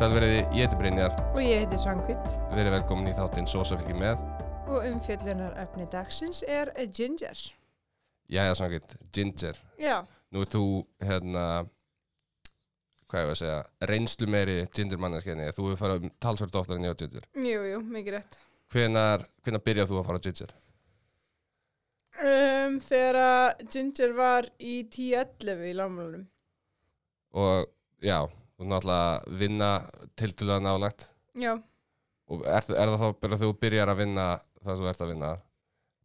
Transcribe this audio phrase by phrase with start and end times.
[0.00, 4.22] Sælveriði, ég heiti Brynjar, Og ég heiti Svangvitt verið velkomin í þáttinn Sosa fylgir með.
[4.70, 7.36] og umfjöllunar efni dagsins er Ginger.
[8.30, 9.58] Jæja, samkvæmt, Ginger.
[9.78, 11.66] Já, Nú ert þú, hérna,
[13.10, 13.60] hvað ég var að segja,
[13.90, 15.50] reynslu meiri Ginger manneskenni.
[15.52, 17.28] Þú hefur farið um talsverð oftar en ég á Ginger.
[17.34, 18.38] jú, jú, mikið rétt.
[18.72, 20.50] Hvenar, hvenar byrjað þú að fara á Ginger?
[22.24, 26.26] Um, þegar að Ginger var í 10-11 í lámálunum.
[27.34, 27.66] Og
[28.00, 28.28] já,
[28.64, 29.70] er náttúrulega að vinna
[30.20, 31.08] tildulega nálagt.
[31.38, 31.52] Já,
[32.30, 34.24] Og er, er það þá bara þú byrjar að vinna
[34.62, 35.30] það sem þú ert að vinna?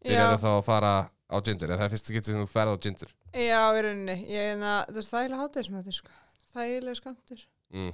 [0.06, 1.74] Byrjar þá að fara á Ginger?
[1.74, 3.12] Er það fyrst getið sem þú ferð á Ginger?
[3.36, 4.16] já, í rauninni.
[4.32, 6.16] Ég er það, það er þægilega hátur sem þetta er, sko.
[6.56, 7.44] Þægilega skamtur.
[7.76, 7.92] Mm.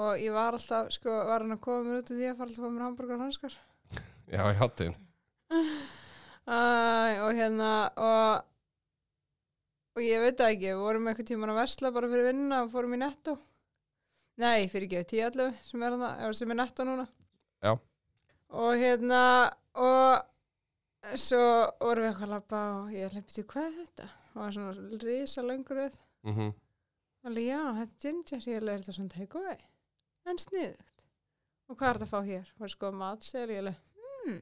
[0.00, 2.48] Og ég var alltaf, sko, var hann að koma mér út í því að fara
[2.48, 3.58] alltaf að fá mér hambúrgar og hanskar.
[4.32, 4.96] Já, í háttegin.
[6.50, 6.60] Æ,
[7.26, 7.70] og hérna,
[8.00, 8.46] og,
[9.98, 12.72] og ég veit það ekki, við vorum eitthvað tíman að versla bara fyrir vinnuna og
[12.72, 13.36] fórum í netto.
[14.40, 17.04] Nei, fyrir ekki, 10-11 sem er hana, sem er netto núna.
[17.60, 17.74] Já.
[18.56, 19.22] Og hérna,
[19.76, 21.40] og svo
[21.80, 24.06] vorum við eitthvað að labba og ég hleypti til hvað er þetta?
[24.10, 25.98] Og það var svona risa lönguruð.
[26.24, 26.54] Mm -hmm.
[27.24, 29.58] Alveg, já, þetta er ginger, ég leir þetta svona takeaway.
[30.26, 31.04] En sniðugt.
[31.68, 32.52] Og hvað er þetta að fá hér?
[32.58, 34.40] Var sko matsel, ég leir, hmm,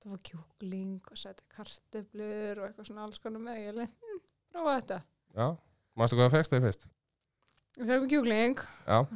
[0.00, 4.20] það var kjúkling og setja kartöflur og eitthvað svona alls konar með, ég leir, hmm,
[4.52, 5.02] prófa þetta.
[5.34, 5.56] Já,
[5.94, 6.88] mástu hvað það fegst þig fyrst?
[7.80, 9.12] Við fegum kjúkling Já, og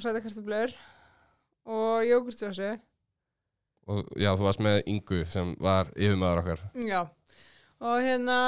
[1.65, 2.05] og
[3.85, 6.63] og já, þú varst með Ingu sem var yfirmaður okkar.
[6.89, 7.03] Já.
[7.85, 8.39] Og hérna,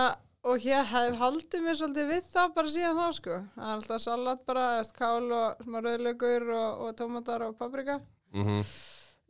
[0.47, 3.39] og hér hef haldið mér svolítið við það bara síðan þá, sko.
[3.53, 8.01] Það er alltaf salat bara, eftir kál og smá rauðlaugur og, og tómatar og paprika.
[8.33, 8.63] Mm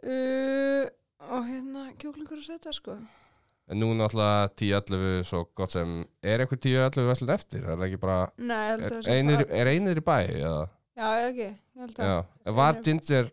[0.07, 0.85] Uh,
[1.33, 2.99] og hérna kjúklingur að setja sko
[3.73, 7.65] En nú náttúrulega 10-11 svo gott sem, er eitthvað 10-11 veslut eftir?
[7.65, 10.19] Er það ekki bara, Nei, er er einir í bæ?
[10.37, 10.61] Eða?
[10.97, 11.47] Já, ég ekki,
[11.77, 13.27] ég held að Já, var Ginger,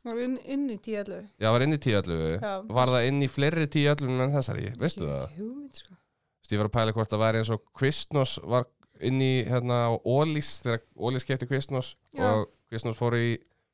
[0.00, 2.52] Það var inn, inn í tíallu já, var inn í 10-11, Já.
[2.72, 5.34] var það inn í fleiri 10-11 en þessari, veistu það?
[5.36, 8.64] Hugmynd sko Þú veist, Ég var að pæla hvort það væri eins og Kvistnos var
[9.04, 12.24] inn í hérna Ólís, þegar Ólís kefti Kvistnos Já.
[12.30, 13.28] og Kvistnos fór í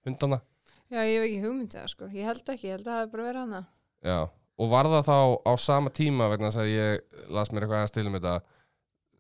[0.06, 0.41] hundana.
[0.91, 3.15] Já, ég hef ekki hugmynd það sko Ég held ekki, ég held að það hef
[3.15, 3.62] bara verið hana
[4.06, 4.19] Já,
[4.59, 7.94] og var það þá á sama tíma vegna þess að ég las mér eitthvað aðeins
[7.97, 8.34] til um þetta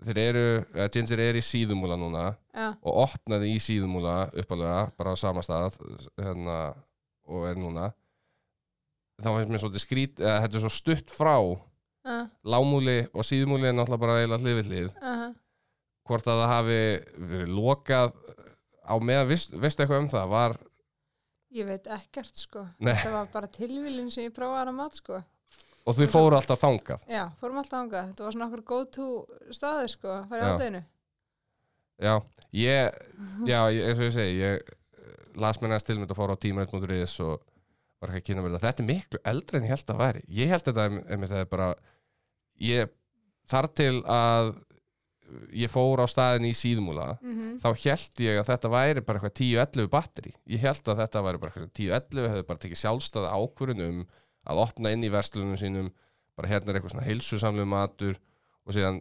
[0.04, 5.14] þeir eru, eða Ginger er í síðumúla núna Já, og opnaði í síðumúla uppalega, bara
[5.14, 5.78] á sama stað
[6.20, 6.58] hérna,
[7.26, 7.90] og er núna.
[9.22, 13.70] Þá finnst mér svolítið skrít eða þetta er svo stutt frá uh, lámúli og síðumúli
[13.70, 14.90] er náttúrulega bara eiginlega hlið við hlið.
[15.00, 15.28] Uh,
[16.06, 16.80] hvort að það hafi
[17.32, 18.18] verið lokað
[18.86, 20.32] á meðan, veist, veistu eitthvað um það?
[20.36, 20.58] Var,
[21.56, 22.66] Ég veit ekkert sko.
[22.84, 22.92] Nei.
[23.00, 25.22] Það var bara tilvílin sem ég prófaði hana mat sko
[25.86, 29.08] og þau fóru alltaf þangað Já, fórum alltaf ánga Þetta var svona okkur go to
[29.54, 30.54] staður sko að fara í Já.
[30.56, 30.82] ádeginu
[31.96, 32.14] Já,
[32.52, 32.96] ég,
[33.48, 36.34] já, ég, eins og ég segi, ég eh, las mér næst til með þetta fór
[36.36, 37.46] á tímarit.is og
[38.02, 38.66] var ekki að kynna mér þetta.
[38.66, 40.22] Þetta er miklu eldri en ég held að væri.
[40.36, 41.68] Ég held þetta, einmitt, það er bara,
[42.60, 42.92] ég,
[43.48, 44.52] þar til að
[45.56, 49.38] ég fór á staðin í síðmúla, mm þá held ég að þetta væri bara eitthvað
[49.40, 50.34] 10-11 batteri.
[50.52, 54.04] Ég held að þetta væri bara eitthvað 10-11, hefði bara tekið sjálfstæða ákvörun um
[54.46, 55.90] að opna inn í verslunum sínum,
[56.36, 58.18] bara hérna er eitthvað svona heilsusamlu matur
[58.66, 59.00] og síðan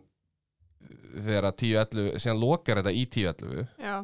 [1.25, 3.95] þegar að 10-11, síðan lokar þetta í 10-11 Já,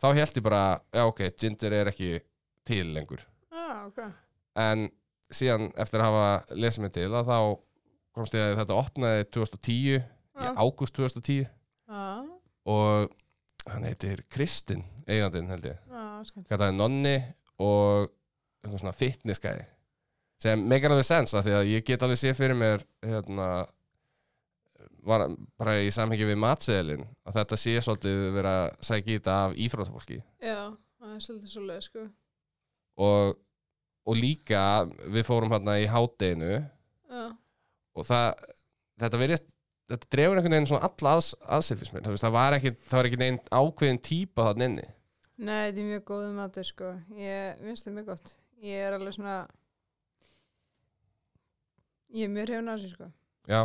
[0.00, 0.62] þá held ég bara,
[0.94, 2.10] já ok, Ginger er ekki
[2.64, 3.24] til lengur.
[3.52, 4.00] Ah, ok.
[4.60, 4.88] En
[5.34, 7.38] síðan eftir að hafa lesið mig til að þá
[8.14, 10.50] komst ég að þetta opnaði 2010 í Já.
[10.58, 11.46] ágúst 2010
[11.90, 12.22] ah,
[12.70, 13.12] og
[13.70, 16.46] hann heitir Kristinn eigandinn held ég, ah, skemmt.
[16.50, 17.14] kallaði Nonni
[17.62, 18.08] og
[18.62, 19.62] eitthvað svona fitness guy
[20.42, 23.48] sem meikar alveg sens að því að ég get alveg séð fyrir mér hérna
[25.04, 25.26] var
[25.60, 29.56] bara í samhengi við matseðilinn að þetta sé svolítið vera að sækja í þetta af
[29.66, 30.20] íþróttafólki.
[30.40, 30.60] Já,
[31.00, 32.04] það er svolítið svolítið sko.
[33.04, 33.34] Og,
[34.08, 34.62] og líka
[35.12, 37.24] við fórum hérna í hádeginu Já,
[37.94, 38.46] og það
[39.02, 39.50] þetta verðist
[39.90, 43.40] þetta drefur einhvern veginn svona alla aðs, aðsefisminn það var ekki, það var ekki neinn
[43.50, 44.86] ákveðin típa þann inni.
[45.34, 46.94] Nei, þetta er mjög góð matur sko.
[47.18, 48.34] Ég finnst það mjög gott.
[48.64, 49.38] Ég er alveg svona
[52.14, 53.10] Ég er mjög hrifun af þessu sko.
[53.50, 53.60] Já,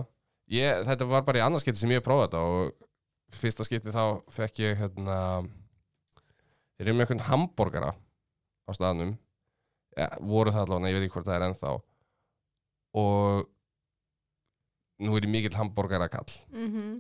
[0.56, 4.04] ég, þetta var bara í annarskipti sem ég prófaði þetta og fyrsta skipti þá
[4.34, 5.18] fekk ég hérna
[6.80, 9.14] þeir eru með einhvern hambúrgara á staðnum.
[9.98, 11.76] Ja, voru það allavega, ég veit ekki hvort það er ennþá.
[13.00, 13.48] Og
[15.00, 16.98] nú er ég mikill hambúrgarakall mm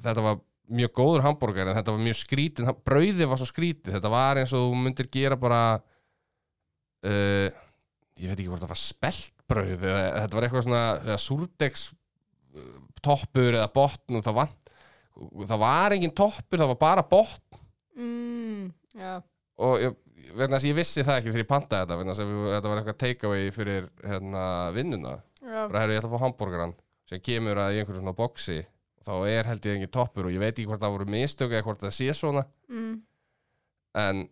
[0.00, 0.38] þetta var
[0.72, 4.54] mjög góður hambúrgar en þetta var mjög skrítin, brauðið var svo skrítið þetta var eins
[4.56, 5.58] og þú myndir gera bara
[7.04, 7.48] uh,
[8.16, 8.80] ég veit ekki hvort það var
[9.50, 14.52] speltbrauð eða þetta var eitthvað svona eða súrdegs uh, toppur eða botn og það var
[15.50, 17.58] það var engin toppur, það var bara botn.
[18.00, 19.16] Mm, Já,
[19.60, 19.96] og ég,
[20.40, 23.88] að ég vissi það ekki fyrir ég pantaði þetta við- þetta var eitthvað takeaway fyrir
[24.06, 25.16] hérna, vinnuna.
[25.42, 26.74] Já, bara herru ég ætla að fá hambúrgaran
[27.10, 28.58] sem kemur að einhverjum svona boxi.
[29.00, 31.52] Og þá er held ég engin toppur og ég veit ekki hvort það voru mistök
[31.52, 32.46] eða hvort það sé svona.
[32.70, 32.96] Mm,
[34.00, 34.24] en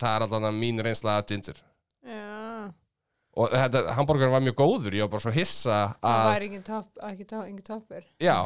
[0.00, 1.60] það er alltaf mín reynsla af ginger.
[3.36, 6.64] Og þetta, hambúrgaran var mjög góður ég var bara svo hissa Það að væri engin
[6.68, 8.04] topp, ekki topp, engin toppur.
[8.22, 8.36] já,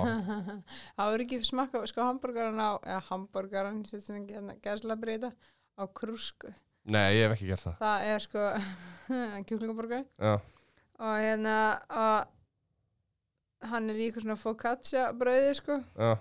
[0.96, 5.32] það voru ekki smakka, sko, hambúrgaran á, eða hambúrgaran, sem ekki gæsla breyta,
[5.76, 6.52] á krúsku.
[6.88, 8.46] nei ég hef ekki gert það Það er sko
[9.50, 10.34] kjúklingaborgar já,
[10.98, 11.58] og hérna,
[11.92, 15.78] og hann er eitthvað svona focaccia brauði, sko.
[15.98, 16.16] já,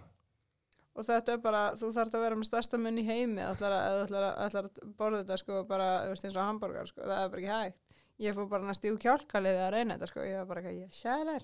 [0.98, 3.68] Og þetta er bara, þú þarf að vera með stærsta munn í heimi að, þú
[4.08, 7.42] ætlar að borða þetta sko bara, þú veist eins og hambúrgar sko, það er bara
[7.44, 7.76] ekki hægt.
[8.18, 10.94] Ég fór bara næstu í kjálkaliði að reyna þetta sko, ég var bara ekki, ég
[10.98, 11.44] sjælar.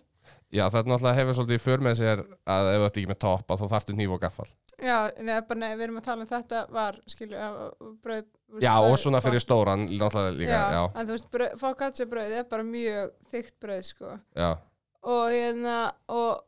[0.56, 3.52] já þetta náttúrulega hefur svolítið för með sér að ef þú ert ekki með topp
[3.54, 4.48] að þá þarftu nýf og gaffal
[4.84, 7.42] Já, neða bara, nei, við erum að tala um þetta var, skilju,
[8.08, 8.32] veist,
[8.64, 12.34] já brauð- og svona fyrir stóran náttúrulega líka, já, já, en þú veist, focaccia brauð
[12.40, 14.16] er bara mjög þykkt brauð sko.
[14.36, 14.50] já,
[15.04, 15.78] Og hérna,
[16.08, 16.42] og,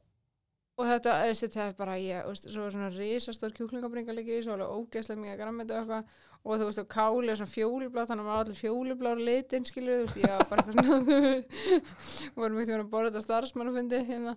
[0.79, 4.55] og þetta, þetta er bara, ég, þú veist, svo svona risastór kjúklingabringa líka í, svo
[4.55, 6.17] alveg ógeðslega mikið græmmet og eitthvað.
[6.45, 9.95] Og þú veist, og káli og svona fjólublátt, þannig að maður allir fjólublára litin, skilju,
[9.95, 10.97] þú veist, var bara svona,
[12.37, 14.35] vorum ekkert að borða þetta starfsmannafundi, hérna.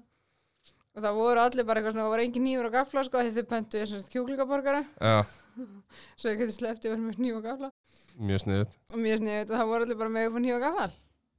[0.97, 3.35] Og það voru allir bara eitthvað svona, það var engin nýfur og gafla, sko, því
[3.37, 5.19] þau pöntu þessar kjúklingaborgara, já,
[6.19, 7.71] svo ég geti sleppt yfir með nýf og gafla.
[8.19, 10.65] mjög sniðut Og mér sniðut og það voru allir bara með að fá nýf og
[10.65, 10.89] gafla.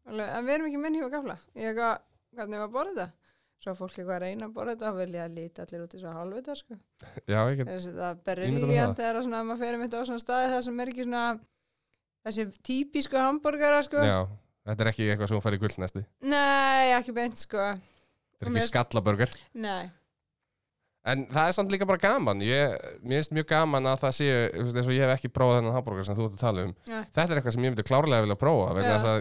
[0.10, 1.36] En við erum ekki með nýf og gafla.
[1.58, 2.06] Ég eitthvað,
[2.38, 3.29] hvernig var að borða þetta?
[3.60, 6.00] Svo fólk eitthvað að reyna að borða þetta og vilja að líta allir út í
[6.00, 6.78] svo halvvita, sko.
[7.28, 8.22] já, ég get, Þessi það
[8.56, 11.06] mér briljant er að að maður fer mitt á svona staði það sem er ekki
[11.08, 11.24] svona
[12.30, 14.06] þessi típisku hambúrgara, sko.
[14.08, 14.20] já
[14.70, 17.66] þetta er ekki eitthvað sem hún fær í gullnesti Nei, ekki beint, sko.
[18.38, 19.34] þetta er Mér- ekki skallabörgur
[19.66, 19.90] Nei.
[21.10, 22.74] En það er samt líka bara gaman ég,
[23.04, 25.60] Mér finnst mjög gaman að það sé þú veist, eins og ég hef ekki prófað
[25.60, 27.00] þennan hambúrgar sem þú ert að tala um Já.
[27.16, 29.20] Þetta er eitthvað sem ég myndi klárlega vilja prófa að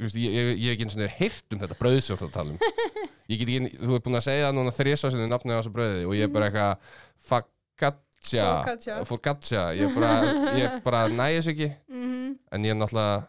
[0.00, 1.80] ég, ég, ég hef ekki eins og heyrt um þetta
[2.16, 2.60] ert að tala um
[3.30, 6.06] Ég get ekki, þú ert búin að segja núna þrisa sinni nafnið á þessu brauði
[6.08, 6.94] og ég er bara eitthvað
[7.30, 8.96] focaccia Focaccia.
[9.06, 10.10] focaccia ég bara,
[10.58, 12.10] ég bara næði þessu ekki Mm
[12.50, 13.26] en ég er náttúrulega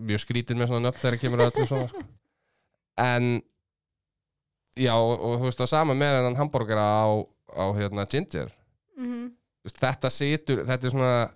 [0.00, 2.02] mjög skrítin með svona nöfn þegar kemur að öllu svona sko.
[3.02, 3.28] en
[4.78, 7.06] já og, og þú veist að sama með þennan hambúrgara á,
[7.50, 8.50] á hérna ginger
[8.96, 9.28] -hmm.
[9.60, 11.30] Þú veist, þetta situr, þetta er svona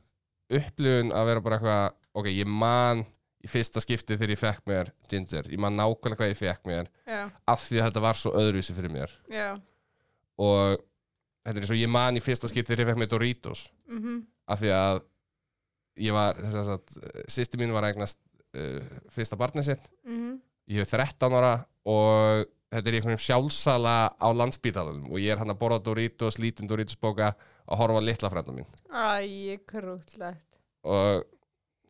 [0.49, 3.05] upplifun að vera bara eitthvað ok, ég man
[3.45, 6.91] í fyrsta skipti þegar ég fekk mér ginger, ég man nákvæmlega hvað ég fekk mér
[7.05, 9.17] Já, af því að þetta var svo öðruvísi fyrir mér.
[9.29, 9.49] Já.
[10.41, 10.79] og
[11.45, 13.69] þetta er eins og ég man í fyrsta skipti þegar ég fekk mér Doritos.
[13.91, 14.99] Mm af því að
[16.05, 16.97] ég var, þess að
[17.33, 18.19] sýsti mín var eignast
[18.57, 18.83] uh,
[19.13, 19.87] fyrsta barnið sitt.
[20.05, 20.35] -hmm.
[20.69, 21.55] ég hef 13 ára
[21.85, 22.45] og
[22.75, 26.69] þetta er í einhverjum sjálfsala á landsbítalunum og ég er hann að borða Doritos, lítinn
[26.69, 27.35] Doritos bóka
[27.67, 28.67] og horfa á litla frænda mín.
[28.91, 30.45] Æ, krútlegt.
[30.83, 31.25] og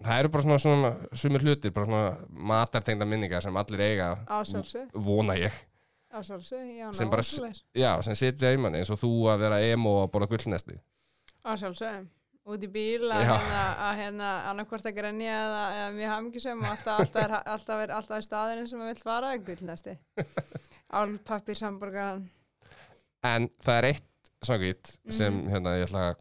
[0.02, 4.08] það eru bara svona, svona sumir hlutir, bara svona matartengda minningar sem allir eiga
[4.94, 5.52] vona ég,
[6.78, 7.22] já, Sem bara-
[7.74, 10.78] já, sem sitja í manni eins og þú að vera emo og borða gullnesti
[11.44, 12.06] Ásálsög.
[12.44, 16.70] Út í bíl að hérna, að hérna annarkvort að grenja eða, eða mjög hamingjusum og
[16.70, 19.94] alltaf, alltaf, er, alltaf, er, alltaf er staðurinn sem maður vill fara að gullnesti.
[21.00, 22.26] Álpappir samborgaran.
[23.24, 25.48] en það er eitt sangið sem Mhm.
[25.54, 26.20] hérna ég ætla að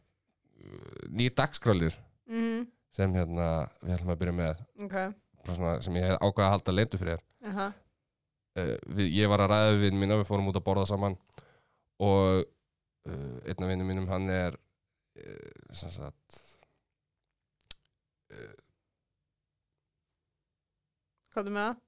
[1.12, 1.98] ný dagskrállir
[2.30, 3.50] Mm sem hérna
[3.82, 4.64] við ætlum að byrja með.
[4.86, 4.98] Ok,
[5.44, 7.26] bara svona, sem ég hef ákveða að halda leindu fyrir þér.
[7.52, 7.70] Aha,
[8.62, 11.20] uh, við, ég var að ræða við mín við fórum út að borða saman.
[12.04, 16.42] Og uh, einn af vinnum mínum hann er uh, sem sagt
[21.34, 21.74] hvað er með?
[21.74, 21.82] það?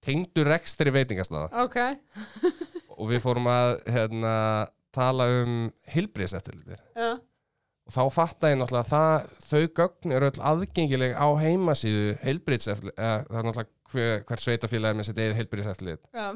[0.00, 1.78] tengdur rekstri veitingaslaða Ok,
[2.96, 4.34] og við fórum að hérna,
[4.94, 5.58] tala um
[5.92, 7.10] heilbriðseftirlitið já,
[7.90, 13.16] og þá fatta ég náttúrulega að þau gögn eru öll aðgengileg á heimasíðu heilbriðseftirlit eða
[13.26, 16.26] það er náttúrulega hver, hver sveitafélagi með sitt eigið heilbriðseftirlit já,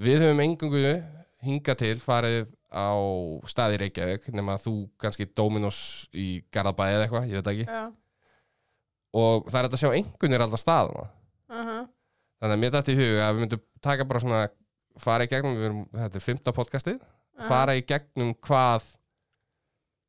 [0.00, 0.84] við höfum engungu
[1.44, 2.94] hinga til farið á
[3.50, 7.66] staði Reykjavík nema þú kannski Dominos í Garðabæði eða eitthvað, ég veit ekki.
[7.66, 7.82] Já,
[9.20, 11.06] og það er hægt að sjá engunir alltaf staðana
[11.50, 11.78] aha,
[12.38, 14.42] þannig að mér dætti í huga að við myndum taka bara svona
[15.00, 17.48] fara í gegnum, við erum, þetta er fymta podcastið aha.
[17.48, 18.86] fara í gegnum hvað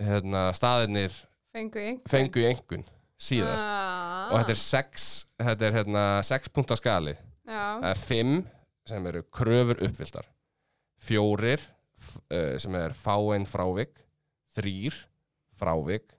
[0.01, 1.15] hérna, staðirnir
[1.51, 2.85] Fengu í engun
[3.21, 3.67] síðast.
[3.67, 5.07] Ah, og þetta er sex
[5.41, 7.13] þetta er hérna sex punkta skali.
[7.45, 8.37] Það er fimm
[8.87, 9.81] sem eru kröfur
[11.01, 11.61] fjórir
[11.99, 13.93] f- uh, sem er fáein frávik.
[14.55, 14.95] Þrýr
[15.59, 16.15] frávik.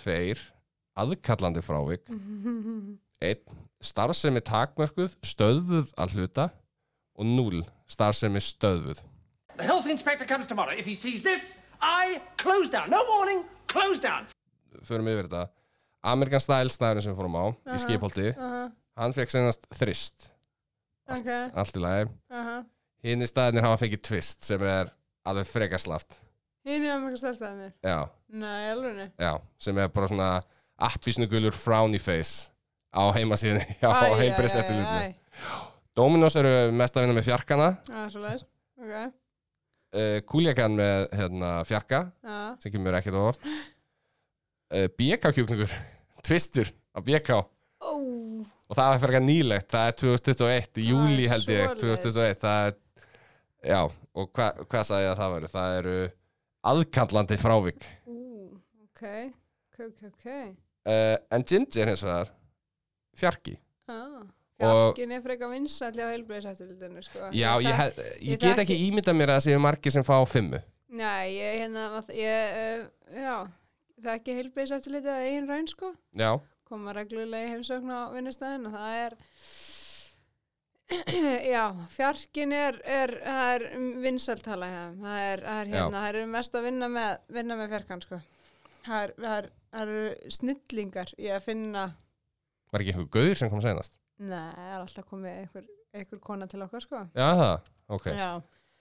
[0.00, 0.40] Tveir
[1.00, 2.06] aðkallandi frávik.
[3.24, 6.48] Einn starfsemi takmörkuð stöðvuð að hluta.
[7.20, 9.00] Og núl starfsemi stöðvuð.
[9.56, 10.72] The health inspector comes tomorrow.
[10.72, 12.90] If he sees this, I close down.
[12.90, 14.26] No warning, close down.
[14.86, 15.48] förum yfir þetta.
[16.02, 17.76] Amerikan Style staðurinn sem við fórum á Aha.
[17.76, 18.60] í skipholti, aha,
[18.96, 20.30] hann fekk senast þrist,
[21.12, 21.28] ok,
[21.60, 22.06] allt í lagi.
[22.32, 22.60] Aha
[23.04, 24.90] hinn í staðinir hafa fengið twist sem er
[25.28, 26.18] alveg frekar slaft
[26.68, 30.30] hinn er Amerika stælstaðinir já, nei, alveg já, sem er bara svona
[30.90, 32.50] appisnugulur frowny face
[32.92, 35.16] á heimasíðinni hjá heimbriðseftilitinu
[35.96, 37.64] Dominos eru mest að vinna með fjarkana.
[37.90, 38.44] Já, svo leiðis,
[38.78, 38.92] ok,
[39.96, 45.74] uh, Kúljakan með hérna, fjarka já, sem kemur ekkert á orð uh, BK kjúklingur
[46.26, 47.92] tvistur á BK ó,
[48.70, 52.02] og það er fyrir nýlegt, það er 2021 í Það júli er held ég, svoleiðis.
[52.06, 52.74] 2021 það er,
[53.72, 53.80] já,
[54.14, 55.96] og hva, hvað sagði ég að það veru það eru
[56.70, 57.86] aðkallandi frávik.
[58.10, 58.18] Ú,
[58.84, 59.04] ok,
[59.70, 60.28] ok, ok,
[60.90, 62.34] uh, en Ginger hins vegar
[63.20, 63.56] fjarki.
[63.90, 64.20] Ah,
[64.60, 67.30] Fjarkin er frekar vinsall á heilbreyðsættildinu, sko.
[67.32, 70.04] já, ég, það- hef, ég ég get ekki ímyndað mér að það séu margir sem
[70.06, 73.36] fá fimmu Nei, ég, hérna, ég, uh, já,
[74.02, 75.92] það er ekki heilbreyðsættildinu að eigin raun, sko.
[76.18, 76.32] já,
[76.70, 79.16] Koma reglulega í heimsögn á vinnustæðin og það er,
[81.54, 81.64] já,
[81.94, 83.64] fjarkin er, er, það er
[84.02, 87.72] vinsæltala, já, það er, það er hérna, það er mest að vinna með, vinna með
[87.74, 88.20] fjarkan, sko.
[88.84, 91.84] Það er, það er, það eru snillingar í að finna
[92.70, 96.48] var ekki einhver gauður sem kom senast Nei, það er alltaf komið einhver, einhver kona
[96.50, 97.04] til okkar sko.
[97.16, 98.30] já, það, ok Já,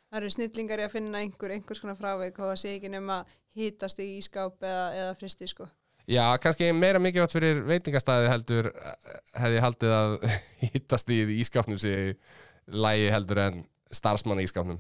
[0.10, 3.22] það eru snillingar í að finna einhver, einhvers konar frávik og það sé ekki nema
[3.56, 5.70] hítast í ískáp eða, eða fristi sko.
[6.10, 8.72] Já, kannski meira mikilvægt fyrir veitingastæði heldur
[9.38, 10.16] hefði haldið að
[10.66, 11.96] hittast í ískapnum sé
[12.70, 14.80] lægi heldur en starfsmann í ískapnum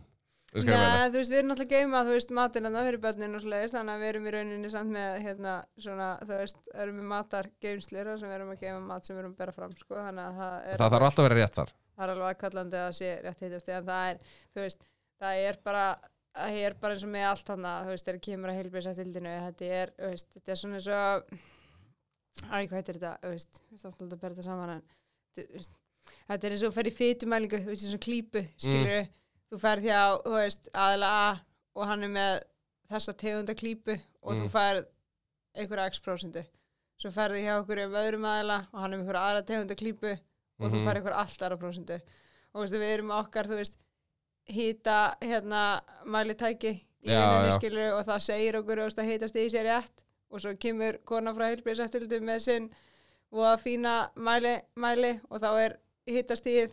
[0.49, 3.41] Nei, þú veist, við erum að geima, þú veist, matinn að það fyrir börnin og
[3.43, 7.07] svoleiðis, þannig að við erum í rauninni samt með, hérna, svona, þú veist, erum við
[7.11, 9.99] matar geimslir sem við erum að geima mat sem við erum að bera fram, sko,
[9.99, 12.79] þannig að það er, Það þarf alltaf að vera rétt þar það er alveg aðkallandi
[12.79, 14.19] að sé rétt hittast, en það er,
[14.55, 14.83] þú veist,
[15.19, 15.85] það er bara,
[16.39, 19.71] það er bara eins og með allt hann þú veist, þegar kemur að heilbríðsættildinu, þetta
[19.79, 21.37] er, þú veist, þetta er svona eins og,
[22.39, 23.13] æ, hvað þetta,
[23.91, 24.23] alltaf að
[26.49, 29.09] er eins og að ferð í fytumælingu, eins og klípu, skilur
[29.51, 31.39] þú ferð hjá, þú veist, aðalega A
[31.75, 32.39] og hann er með
[32.91, 34.41] þessa tegunda klípu og Mm.
[34.43, 34.85] þú ferð
[35.55, 36.43] einhverja x prósentu
[36.99, 40.11] svo ferðu hjá okkur um öðrum aðila og hann er með einhverja aðra tegunda klípu
[40.59, 40.85] og þú Mhm.
[40.85, 42.01] ferð einhverja allt aðra prósentu
[42.53, 43.75] og veistu, við erum okkar, þú veist
[44.49, 46.71] hýta, hérna, mælitæki
[47.05, 50.53] í vinnunni skilur og það segir okkur, veist, að hýtast í sér rétt og svo
[50.57, 52.69] kemur kona frá heilbríðsættildu með sinn
[53.31, 55.77] og að fína mæli, mæli og þá er
[56.09, 56.71] hýtastíð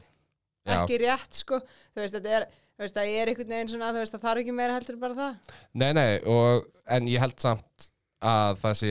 [0.66, 0.82] Já.
[0.82, 2.46] ekki rétt sko þú veist þetta er
[2.84, 5.54] veist það er einhvern veginn svona þú veist það þarf ekki meira heldur bara það
[5.82, 6.66] Nei, nei, og,
[6.96, 7.86] en ég held samt
[8.26, 8.90] að það sé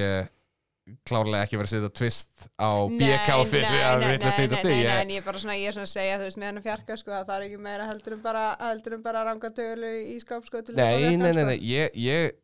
[1.10, 4.90] klárlega ekki verið að setja twist á BK fyrir að nei, nei, nei, nei, ég,
[5.02, 6.68] en ég er bara svona ég er svona að segja þú veist með hann að
[6.68, 9.90] fjarka sko að það er ekki meira heldur en bara heldur en bara ranga tölu
[10.14, 11.48] í skáp sko Nei, nei, nei, sko.
[11.50, 12.36] nei ég, ég,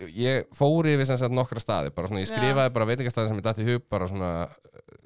[0.00, 2.38] ég, ég fór yfir sem sagt nokkra staði bara svona, ég Já.
[2.38, 4.98] skrifaði bara veitingastæði sem ég dætti í hug bara svona uh,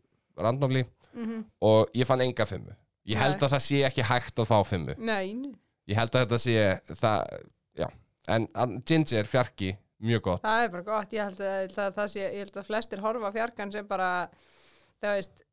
[0.47, 0.85] randomly
[1.18, 1.38] Mhm.
[1.64, 2.75] og ég fann enga fimmu
[3.08, 3.47] Ég held Nei.
[3.49, 5.54] að það sé ekki hægt að fá fimmu Nei, nei.
[5.88, 6.54] Ég held að þetta sé
[7.00, 7.35] það,
[7.80, 7.87] já,
[8.28, 8.47] en
[8.85, 9.71] Ginger, fjarki,
[10.04, 10.42] mjög gott.
[10.45, 11.12] Það er bara gott.
[11.16, 14.09] Ég held að, að það sé ég held að flestir horfa fjarkan sem bara
[15.02, 15.45] það veist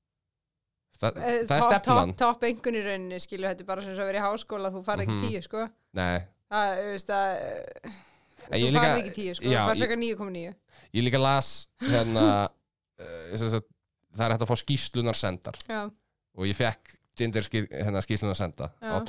[0.96, 2.12] Þa, eh, Það er stefnan.
[2.16, 5.04] top engun í rauninni skilu þetta er bara sem að vera í háskóla þú farið
[5.10, 5.26] ekki Mhm.
[5.28, 5.64] tíu sko.
[6.00, 7.32] Nei, það, þú veist að
[8.56, 10.54] þú farið ekki tíu sko, já, þú farið ég- frekar 9,9
[10.96, 11.50] ég líka las
[11.82, 12.24] hérna
[13.00, 13.64] uh,
[14.16, 15.60] það er hægt að fá skýslunar sendar.
[15.68, 15.82] Já,
[16.38, 19.00] og ég fekk Ginger ský, hérna, skýslunar senda á Já.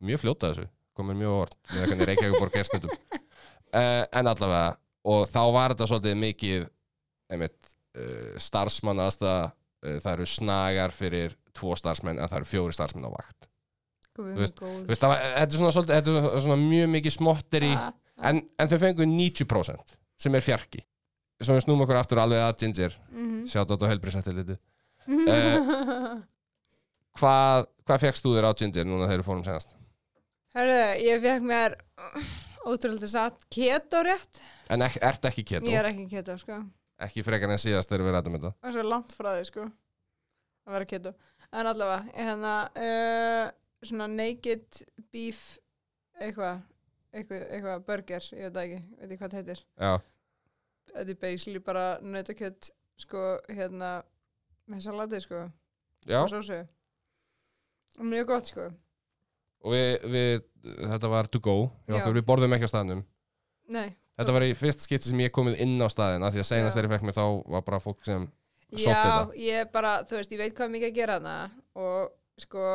[0.00, 0.66] mjög fljóta þessu,
[0.96, 4.76] komur mjög orð með Reykjavík er snundum uh, en allavega,
[5.08, 6.68] og þá var þetta svolítið mikið
[7.32, 12.76] einmitt, uh, starfsmann aðstæða uh, það eru snagar fyrir tvo starfsmenn en það eru fjóri
[12.76, 13.48] starfsmenn á vakt.
[14.36, 14.78] Veist- góð.
[14.84, 17.72] Þú veist, það var, þetta er svona, svolítið, þetta er svona, mjög mikið smottir í
[18.28, 20.82] en, en þau fengu 90% sem er fjarki.
[21.42, 22.98] Svo við snúum okkur aftur alveg að Ginger.
[23.10, 23.38] Mhm.
[23.50, 24.58] sjátt á heilbrísættiliti
[27.18, 29.74] hvað, hvað fegst þú þér á Ginger núna þegar við fórum senast?
[30.56, 31.76] Hörru, ég fekk mér
[32.68, 34.42] ótrúlega satt keto rétt.
[34.72, 36.58] En ek, ert ekki keto, Ég er ekki keto, sko.
[37.02, 38.52] Ekki frekar en síðast þegar við rættum þetta.
[38.60, 39.64] Það er svo langt frá því, sko
[40.62, 41.12] að vera keto.
[41.52, 43.48] En allavega, ég hérna uh,
[43.82, 45.40] svona naked beef
[46.22, 46.60] eitthvað
[47.12, 49.64] eitthvað, eitthvað burger, ég veit ekki veit ekki hvað það heitir.
[49.76, 49.92] Já,
[50.92, 52.68] Þetta er basically bara nautakjöt
[53.00, 53.90] sko, hérna
[54.68, 55.42] með salati, sko
[56.06, 56.60] já, og sósu
[58.00, 58.68] mjög gott, sko
[59.62, 60.30] og við, við
[60.90, 61.56] þetta var to go
[61.86, 61.98] hjá Já.
[62.00, 63.02] okkur, við borðum ekki á staðnum
[63.72, 66.48] Nei, þetta var í fyrst skipti sem ég komið inn á staðin af því að
[66.50, 66.78] senast Já.
[66.78, 68.26] þegar ég fekk mig þá var bara fólk sem
[68.72, 69.38] sótti Já, þetta.
[69.44, 71.36] ég bara, þú veist, ég veit hvað er mikið að gera hana
[71.78, 72.68] og sko,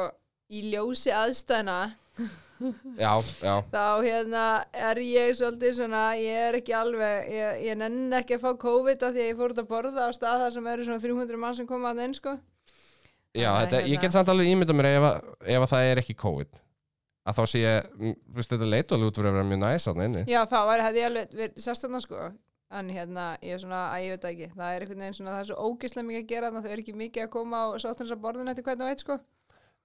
[0.54, 1.80] í ljósi aðstæðna
[3.04, 3.12] já,
[3.44, 4.44] já, þá hérna
[4.74, 9.04] er ég svolítið svona, ég er ekki alveg, ég, ég nenni ekki að fá COVID
[9.06, 11.42] af því að ég fór út að borða á stað þar sem eru svona 300
[11.44, 12.34] mann sem koma að inn sko.
[13.42, 15.92] Já að þetta, ég hérna- get samt alveg ímynda mér ef, að- ef að það
[15.92, 16.60] er ekki COVID
[17.28, 19.62] að þá sé ég, mm, þú veist, þetta leit alveg út fyrir að vera mjög
[19.66, 22.28] næs þarna inni Já, þá var, hefði ég alveg sérstæðna sko.
[22.78, 25.40] En hérna, ég er svona, að ég veit ekki, það er einhvern veginn svona, það
[25.40, 27.68] er svo ógislega mikið að gera þannig að þau eru ekki mikið að koma á
[27.80, 29.16] sáttunins að borðin eftir hvernig og eitt sko.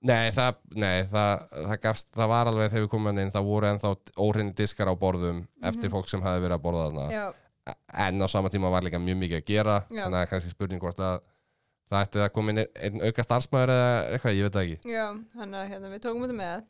[0.03, 3.69] Nei, það, nei það, það, gafst, það var alveg þegar við komum inn, það voru
[3.71, 7.27] ennþá óhrinni diskar á borðum eftir fólk sem hefði verið að borða þarna Já,
[8.09, 10.03] en á sama tíma var líka mjög mikið að gera Já.
[10.03, 11.21] þannig að kannski spurning hvort að
[11.93, 14.95] það ætti að koma inn einn, auka starfsmæður eða eitthvað, ég veit það ekki.
[14.95, 16.65] Já, þannig að hérna, við tókum þetta með,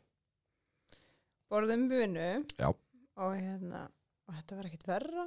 [1.53, 2.27] borðum við vinnu
[3.23, 3.85] og hérna,
[4.27, 5.25] og þetta var ekkit verra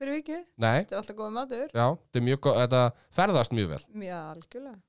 [0.00, 1.66] fyrir vikið, þetta er alltaf góð matur.
[1.72, 2.84] já, þetta mjög góð, þetta
[3.18, 3.82] ferðast mjög vel.
[4.06, 4.80] Já, algjörlega.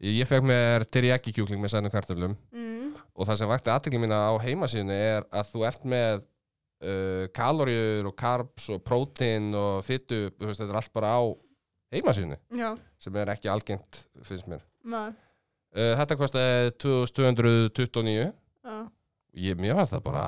[0.00, 2.34] Ég, ég fekk mér teriyaki kjúkling með sænum kartöflum.
[2.56, 2.94] Mm.
[3.14, 8.08] og það sem vakti aðtekli mína á heimasíðinu er að þú ert með uh, kaloríur
[8.10, 11.22] og carbs og prótein og veist, þetta er allt bara á
[11.94, 12.38] heimasíðinu
[13.00, 14.64] sem er ekki algengt, finnst mér.
[14.86, 18.76] Uh, Þetta kostaði 2229 já.
[19.38, 20.26] ég, mér fannst það bara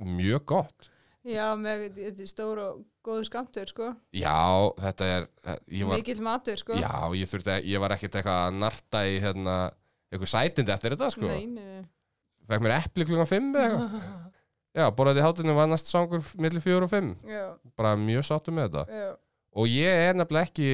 [0.00, 0.90] mjög gott.
[1.26, 3.90] Já, með stór og góður skamtur, sko.
[4.16, 4.40] Já,
[4.80, 6.78] þetta er var, Mikill matur, sko.
[6.80, 9.56] Já, ég þurfti ég var ekkert eitthvað að narta í hérna,
[10.08, 11.32] eitthvað sætindi eftir þetta sko.
[12.50, 14.28] Fekk mér epli klukkan 5 eða eitthvað.
[14.80, 17.44] Já, borðaði í hátinu var næst sangur millir 4 og 5 Já,
[17.78, 19.00] bara mjög sáttu með þetta.
[19.00, 19.08] Já,
[19.56, 20.70] og ég er nefnilega ekki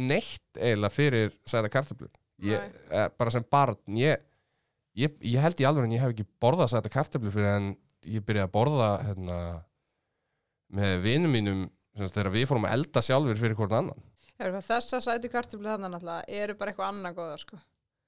[0.00, 2.10] neitt eiginlega fyrir sæta kartöflur
[2.46, 4.22] ég, eh, bara sem barn ég,
[4.96, 7.72] ég, ég held í alveg en ég hef ekki borðað sæta kartöflur fyrir en
[8.08, 9.40] ég byrjaði að borða hérna,
[10.72, 11.66] með vinum mínum
[12.00, 14.06] þegar við fórum að elda sjálfur fyrir hvern annan
[14.40, 17.58] Já, hvað, þessar sætu kartöflu þannig náttúrulega eru bara eitthvað annað góðar, sko.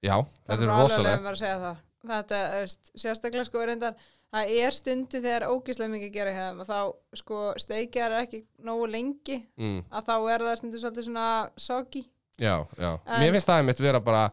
[0.00, 0.14] já,
[0.48, 1.82] þetta er að það.
[2.02, 6.68] Þetta, veist, sérstaklega sko reyndar, það er stundu þegar ógislega mikið að gera þeim og
[6.70, 6.78] þá
[7.20, 11.26] sko steikjar ekki nógu lengi mm, að þá er það stundu svolítið svona
[11.60, 12.02] soggy.
[12.40, 14.24] já, já, En- mér finnst það einmitt vera bara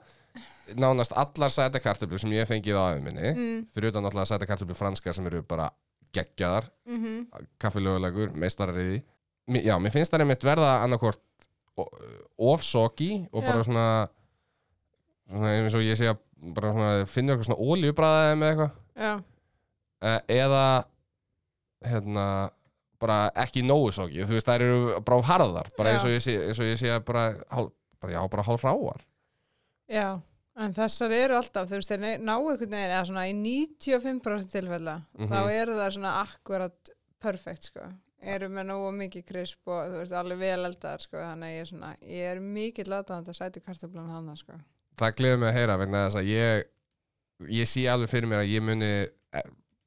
[0.79, 4.45] nánast allar sæta kartöflur sem ég fengið á aðeins minni Mm, fyrir utan alltaf sæta
[4.47, 5.69] kartöflur franskar sem eru bara
[6.15, 7.25] geggjaðar mm
[7.59, 9.01] kaffilögulegur, meistarar í því
[9.49, 11.19] Mi- Já, mér finnst það einmitt verða annarkvort
[12.37, 13.65] ofsoggi og bara Já.
[13.65, 13.85] svona
[15.29, 16.17] svona eins og ég sé að
[16.55, 18.71] bara svona finnur eitthvað svona ólíubræðið með eitthvað.
[18.95, 19.11] Já,
[20.01, 20.63] eða
[21.85, 22.25] hérna
[22.99, 26.33] bara ekki nógu soggi, þú veist þær eru bara harðar, bara eins og ég sé,
[26.49, 27.69] eins og ég sé bara, hál,
[28.01, 29.05] bara já, bara hálf ráar
[29.89, 30.19] já.
[30.59, 34.97] En þessar eru alltaf, þú veist, þeir ná einhvern veginn, eða svona í 95% tilfella,
[35.15, 35.29] Mhm.
[35.31, 36.89] þá eru það svona akkurat
[37.21, 37.85] perfekt, sko.
[38.21, 41.15] Eru með nógu mikið krisp og þú veist, alveg vel eldar, sko.
[41.15, 44.53] Þannig ég er svona, ég er mikið latað að sætu kartöflan hana, sko.
[44.99, 46.63] það gleður mig að heyra vegna þess að ég
[47.55, 49.41] ég sé alveg fyrir mér að ég muni e,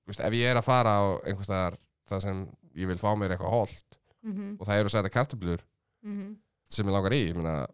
[0.07, 2.43] veist, ef ég er að fara á einhvers staðar það sem
[2.75, 5.61] ég vil fá mér eitthvað holt Mm og það eru sæta kartöflur
[6.05, 6.37] -hmm.
[6.71, 7.67] sem ég langar í ég meina,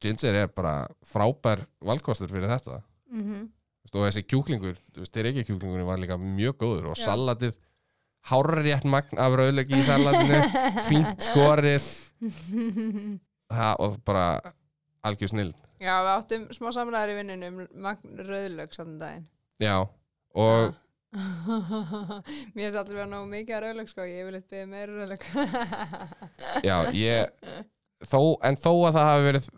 [0.00, 2.82] ginger er bara frábær valkostur fyrir þetta
[3.14, 3.48] Mm -hmm.
[3.84, 4.76] Veist, og þessi kjúklingur,
[5.12, 7.04] þeir ekki kjúklingur var líka mjög góður og Já.
[7.04, 7.58] salatið
[8.30, 10.40] hárrétt magn af rauðlegi í salatinu
[10.88, 11.84] fínt skorið
[13.56, 14.40] ha, og bara
[15.04, 19.26] algjör snill Já, við áttum smá samræðar í vinninu um magn rauðlög saman daginn.
[19.60, 19.76] já,
[20.34, 20.74] og Já.
[22.54, 24.06] Mér finnst alltaf vera nógu mikið að rauðlög, sko.
[24.08, 25.26] Ég vil eitthvað meira rauðlög.
[26.68, 27.52] já, ég
[28.10, 29.48] þó, en þó að það hafi verið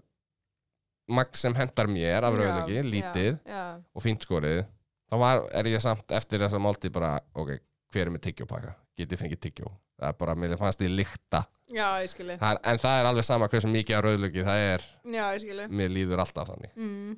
[1.17, 3.63] magn sem hendar mér af rauðlegi, lítið Já,
[3.95, 4.65] og fínt skorið
[5.07, 7.53] þá var, er ég samt eftir þessa málti bara, ok,
[7.95, 11.45] hver er með tyggjópaka get ég fengið tyggjó það er bara, mér fannst ég lykta
[11.71, 12.37] já, ég skilji.
[12.43, 15.69] en það er alveg sama hversu mikið af rauðlöki það er, Já, ég skilji.
[15.79, 17.15] mér líður alltaf þannig Mm.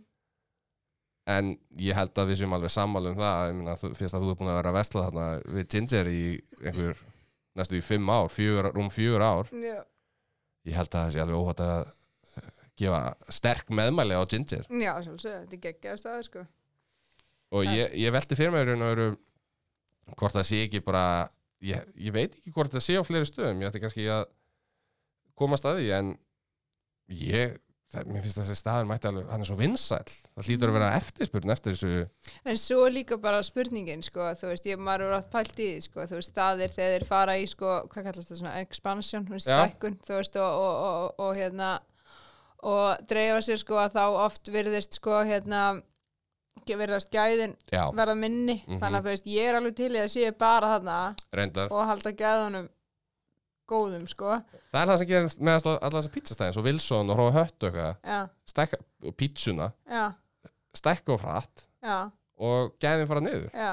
[1.29, 3.53] En ég held að við séum alveg sammála um það.
[3.83, 5.27] Þú- fyrst að þú er búin að vera að vesla þarna
[5.59, 6.23] við Ginger í
[6.64, 7.03] einhver
[7.59, 9.51] næstu í fimm ár, fjögur, rúm fjögur ár.
[9.53, 9.79] Já,
[10.69, 11.95] ég held að það sé alveg óhætt að
[12.79, 13.01] gefa
[13.35, 14.64] sterk meðmæli á Ginger.
[14.71, 16.45] Já sjálfsög, þetta er geggjaður staður, sko.
[17.51, 19.09] og ég, ég velti fyrir mig í raun og veru
[20.21, 21.05] hvort það sé ekki bara
[21.64, 23.61] ég, ég veit ekki hvort það sé á fleiri stöðum.
[23.64, 24.27] Ég ætti kannski að
[25.38, 26.11] komast að því en
[27.09, 27.57] ég
[27.92, 30.90] það, mér finnst þessi staður mætti alveg hann er svo vinsæll, það hlýtur að vera
[30.98, 32.09] eftirspurn eftir þessu
[32.53, 36.05] En svo líka bara spurningin, sko, þú veist, ég maður er átt pælt í sko,
[36.09, 40.18] þú veist, staðir þegar þeir fara í, sko, hvað kallast það svona, expansion, stækkun, þú
[40.20, 41.70] veist, og, og, og, og, hérna,
[42.68, 45.66] og dreifa sér, sko, að þá oft virðist, sko, hérna,
[46.68, 48.81] virðast gæðin já, verða minni, Mhm.
[48.83, 50.96] þannig að þú veist, ég er alveg til í að sé bara þarna
[51.33, 51.70] reyndar.
[51.72, 52.68] og halda gæðunum
[53.69, 54.39] góðum, sko,
[54.73, 57.77] það er það sem gerir með allar þessar pizzastæðin svo Wilson og Hróa Hött og
[57.79, 58.81] eitthvað.
[59.09, 60.07] Og pizzuna, já,
[60.75, 61.67] stækka og frætt
[62.39, 63.51] og gæðin fara niður.
[63.53, 63.73] Já.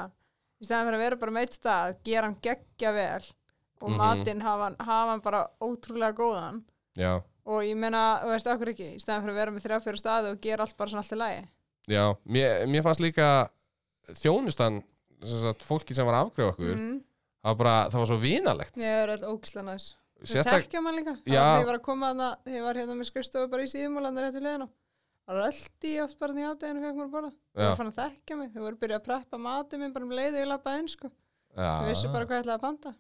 [0.62, 3.24] í staðan fyrir að vera bara með eitt stað gera hann geggja vel
[3.82, 3.98] og Mhm.
[4.00, 6.62] matinn hafa, hafa hann bara ótrúlega góðan.
[6.96, 8.88] Já, og ég meina, þú veist okkur ekki?
[8.96, 11.12] Í staðan fyrir að vera með þrjá fyrir staði og gera allt bara svona allt
[11.12, 11.48] í lagi.
[11.88, 13.50] Já mér, mér fannst líka
[14.10, 14.84] þjónustan
[15.26, 16.96] sagt, fólki sem var að afgrefa okkur mm.
[17.46, 18.80] Það var bara, það var svo vinalegt.
[18.82, 19.92] Ég er alltaf ógislega næs.
[20.16, 21.14] Þú sérstak, þekkja mann líka.
[21.28, 21.38] Já.
[21.44, 24.30] þegar ég var að koma þarna þegar ég var hérna með skrifstofu bara í síðumúlandar
[24.30, 24.68] eftir liðina
[25.26, 27.32] það röldi ég oft bara í ádeginu fekk mér að borða.
[27.34, 27.66] Þau Já.
[27.66, 28.52] voru fann að þekkja mig.
[28.54, 31.12] Þau voru byrjað að preppa matið minn bara um leiði ég lappaði inn sko.
[31.56, 32.94] Þau vissu bara hvað ég ætlaði að panta.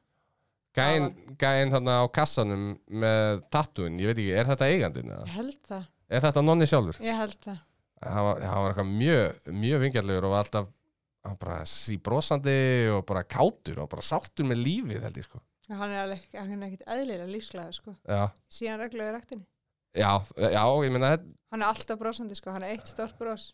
[0.75, 5.27] Gæinn gæinn þarna á kassanum með tattúin, ég veit ekki, er þetta eigandinn eða?
[5.29, 6.97] ég held það, er þetta nonni sjálfur?
[7.05, 7.61] ég held það.
[8.03, 10.67] Hann var, hann var eitthvað mjög, mjög vingjarlegur og var alltaf
[11.25, 12.59] hann bara síbrósandi
[12.93, 15.41] og bara kátur og bara sáttur með lífið held ég sko.
[15.71, 17.95] Hann er alveg hann er ekkit eðlilega lífsglæður sko.
[18.05, 19.47] Já, síðan reglulega í rektinni
[19.95, 21.17] já, já ég þetta
[21.51, 23.53] hann er alltaf brosandi sko, hann er eitt stórt bros.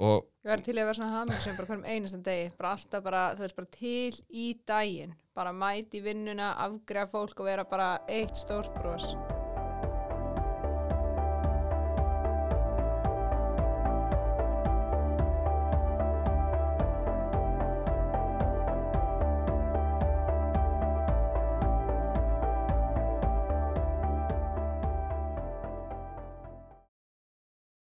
[0.00, 2.46] Og ég verði til að vera svona haming sem bara hverjum einastan degi.
[2.56, 5.12] Bara alltaf bara, þú veist, bara til í daginn.
[5.36, 9.12] Bara mæti vinnuna, afgreða fólk og vera bara eitt stórt bros